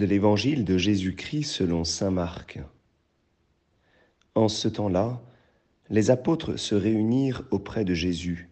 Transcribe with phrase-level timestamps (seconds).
[0.00, 2.58] de l'évangile de Jésus-Christ selon Saint Marc.
[4.34, 5.20] En ce temps-là,
[5.90, 8.48] les apôtres se réunirent auprès de Jésus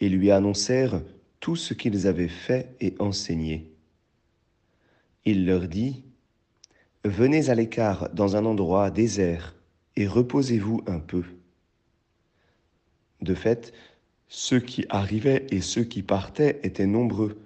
[0.00, 1.00] et lui annoncèrent
[1.38, 3.72] tout ce qu'ils avaient fait et enseigné.
[5.24, 6.02] Il leur dit,
[7.04, 9.54] Venez à l'écart dans un endroit désert
[9.94, 11.22] et reposez-vous un peu.
[13.20, 13.72] De fait,
[14.26, 17.40] ceux qui arrivaient et ceux qui partaient étaient nombreux,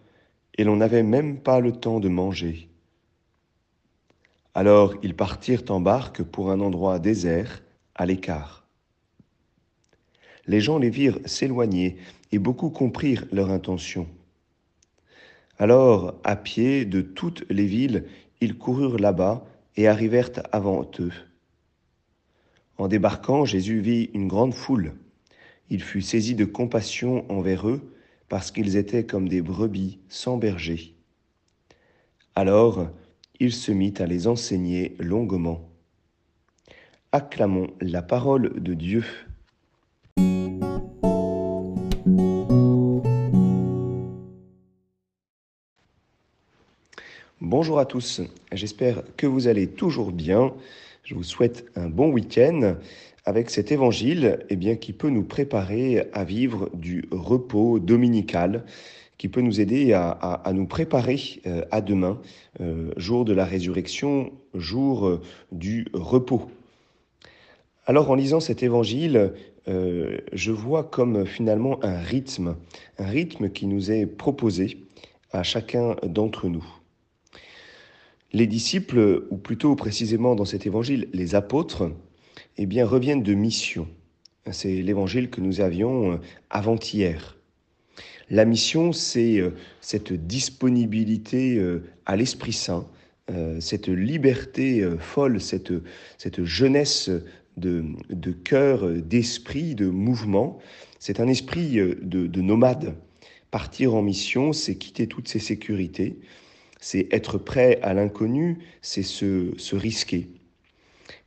[0.56, 2.70] et l'on n'avait même pas le temps de manger.
[4.54, 7.62] Alors ils partirent en barque pour un endroit désert,
[7.95, 8.66] à l'écart.
[10.46, 11.96] Les gens les virent s'éloigner,
[12.32, 14.09] et beaucoup comprirent leur intention.
[15.59, 18.06] Alors, à pied de toutes les villes,
[18.40, 19.45] ils coururent là-bas
[19.76, 21.12] et arrivèrent avant eux.
[22.76, 24.95] En débarquant, Jésus vit une grande foule
[25.70, 27.80] il fut saisi de compassion envers eux,
[28.28, 30.95] parce qu'ils étaient comme des brebis sans berger.
[32.34, 32.88] Alors
[33.40, 35.68] il se mit à les enseigner longuement.
[37.13, 39.04] Acclamons la parole de Dieu.
[47.41, 50.54] Bonjour à tous, j'espère que vous allez toujours bien.
[51.02, 52.76] Je vous souhaite un bon week-end
[53.24, 58.65] avec cet évangile eh bien, qui peut nous préparer à vivre du repos dominical,
[59.18, 62.20] qui peut nous aider à, nous préparer euh, à demain,
[62.60, 65.22] euh, jour de la résurrection, jour euh,
[65.53, 66.50] du repos.
[67.87, 69.32] Alors en lisant cet évangile,
[69.66, 72.56] je vois comme finalement un rythme,
[72.98, 74.78] un rythme qui nous est proposé
[75.32, 76.65] à chacun d'entre nous.
[78.32, 81.91] Les disciples, ou plutôt précisément dans cet évangile, les apôtres,
[82.56, 83.87] eh bien, reviennent de mission.
[84.50, 87.37] C'est l'évangile que nous avions avant-hier.
[88.30, 92.86] La mission, c'est euh, cette disponibilité euh, à l'Esprit Saint,
[93.58, 95.72] cette liberté folle, cette,
[96.18, 97.10] cette jeunesse
[97.56, 100.58] de, de cœur, d'esprit, de mouvement.
[100.98, 102.94] C'est un esprit de, de nomade.
[103.50, 106.18] Partir en mission, c'est quitter toutes ses sécurités,
[106.80, 110.28] c'est être prêt à l'inconnu, c'est se, se risquer.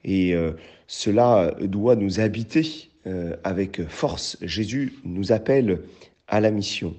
[0.03, 0.52] Et euh,
[0.88, 4.38] cela doit nous habiter euh, avec force.
[4.41, 5.81] Jésus nous appelle
[6.28, 6.96] à la mission.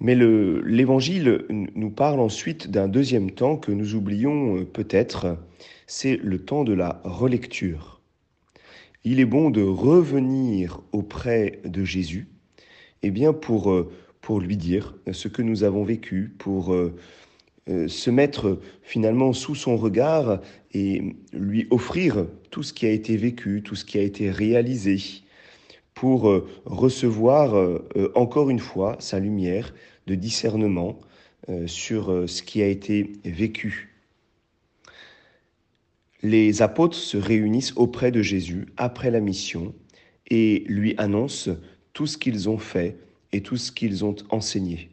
[0.00, 5.36] Mais l'Évangile nous parle ensuite d'un deuxième temps que nous oublions euh, peut-être,
[5.86, 8.00] c'est le temps de la relecture.
[9.04, 12.28] Il est bon de revenir auprès de Jésus,
[13.02, 13.74] eh bien pour,
[14.20, 16.74] pour lui dire ce que nous avons vécu, pour
[17.70, 20.40] euh, se mettre finalement sous son regard
[20.72, 24.96] et lui offrir tout ce qui a été vécu, tout ce qui a été réalisé,
[25.94, 29.74] pour euh, recevoir euh, encore une fois sa lumière
[30.06, 30.98] de discernement
[31.66, 33.96] sur ce qui a été vécu.
[36.22, 39.74] Les apôtres se réunissent auprès de Jésus après la mission
[40.28, 41.50] et lui annoncent
[41.92, 42.98] tout ce qu'ils ont fait
[43.32, 44.90] et tout ce qu'ils ont enseigné.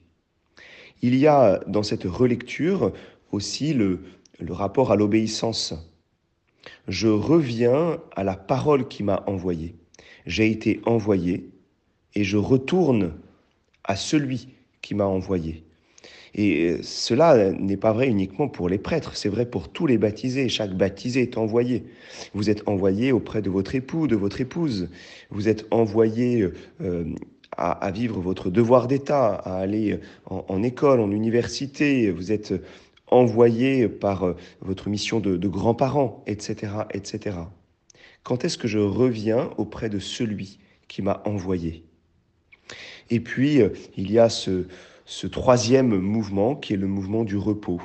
[1.02, 2.92] Il y a dans cette relecture
[3.32, 4.02] aussi le,
[4.50, 5.74] rapport à l'obéissance.
[6.88, 9.76] Je reviens à la parole qui m'a envoyé.
[10.26, 11.50] J'ai été envoyé
[12.16, 13.14] et je retourne
[13.84, 14.50] à celui
[14.82, 15.64] qui m'a envoyé.
[16.36, 20.50] Et cela n'est pas vrai uniquement pour les prêtres, c'est vrai pour tous les baptisés.
[20.50, 21.86] Chaque baptisé est envoyé.
[22.34, 24.90] Vous êtes envoyé auprès de votre époux, de votre épouse.
[25.32, 26.48] Vous êtes envoyé
[26.82, 27.06] euh,
[27.58, 32.54] à, vivre votre devoir d'État, à aller en, école, en université, vous êtes
[33.10, 37.38] envoyé par euh, votre mission de, de grands-parents, etc., etc.
[38.28, 41.86] Quand est-ce que je reviens auprès de celui qui m'a envoyé?
[43.10, 44.66] Et puis, euh, il y a ce,
[45.32, 47.82] troisième mouvement qui est le mouvement du repos.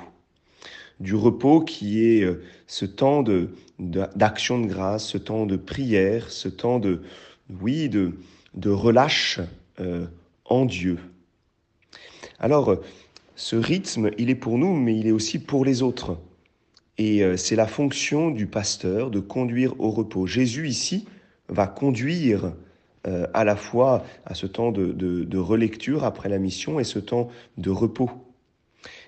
[0.99, 6.29] Du repos qui est euh, ce temps de, d'action de grâce, ce temps de prière,
[6.33, 7.03] ce temps de,
[7.61, 8.19] oui, de,
[8.55, 9.39] de relâche
[9.79, 10.07] euh,
[10.47, 10.99] en Dieu.
[12.41, 12.79] Alors,
[13.37, 16.19] ce rythme, il est pour nous, mais il est aussi pour les autres.
[17.03, 20.29] Et euh, c'est la fonction du pasteur de conduire au repos.
[20.29, 21.05] Jésus, ici,
[21.49, 22.53] va conduire
[23.09, 27.29] euh, à la fois à ce temps de, relecture après la mission et ce temps
[27.59, 28.09] de repos.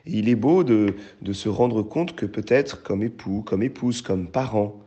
[0.07, 0.97] il est beau de,
[1.33, 4.81] se rendre compte que peut-être comme époux, comme épouse, comme parents,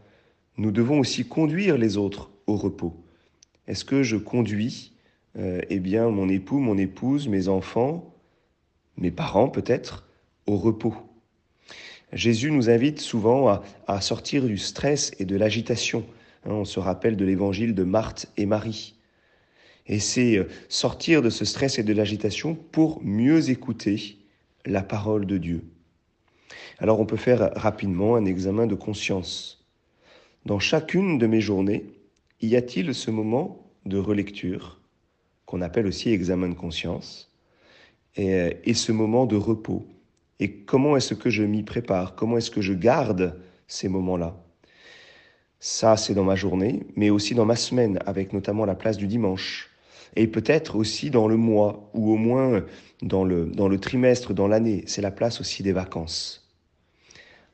[0.58, 2.94] nous devons aussi conduire les autres au repos.
[3.68, 4.92] Est-ce que je conduis
[5.38, 8.14] euh, eh bien, mon époux, mon épouse, mes enfants,
[8.98, 10.10] mes parents peut-être,
[10.46, 10.96] au repos?
[12.14, 16.06] Jésus nous invite souvent à, sortir du stress et de l'agitation.
[16.46, 18.96] Hein, on se rappelle de l'évangile de Marthe et Marie.
[19.88, 24.18] Et c'est euh, sortir de ce stress et de l'agitation pour mieux écouter
[24.66, 25.64] la parole de Dieu.
[26.80, 29.66] Alors on peut faire rapidement un examen de conscience.
[30.46, 31.86] Dans chacune de mes journées,
[32.42, 34.80] y a-t-il ce moment de relecture,
[35.46, 37.32] qu'on appelle aussi examen de conscience,
[38.16, 39.86] et, et ce moment de repos?
[40.40, 42.16] Et comment est-ce que je m'y prépare?
[42.16, 44.36] Comment est-ce que je garde ces moments-là?
[45.60, 49.08] Ça, c'est dans ma journée, mais aussi dans ma semaine, avec notamment la place du
[49.08, 49.72] dimanche
[50.18, 52.64] et peut-être aussi dans le mois, ou au moins
[53.02, 54.84] dans le, dans le trimestre, dans l'année.
[54.88, 56.50] C'est la place aussi des vacances.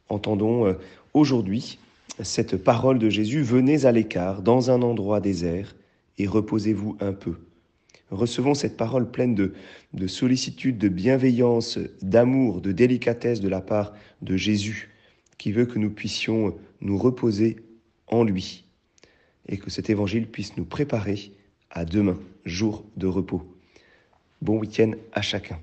[0.08, 0.74] Entendons euh,
[1.14, 1.78] aujourd'hui
[2.22, 5.76] cette parole de Jésus, venez à l'écart, dans un endroit désert,
[6.18, 7.36] et reposez-vous un peu.
[8.13, 9.54] Recevons cette parole pleine de,
[9.94, 14.92] de sollicitude, de bienveillance, d'amour, de délicatesse de la part de Jésus,
[15.39, 17.57] qui veut que nous puissions nous reposer
[18.07, 18.65] en lui,
[19.48, 21.31] et que cet évangile puisse nous préparer
[21.71, 23.42] à demain, jour de repos.
[24.44, 25.60] Bon week-end à chacun.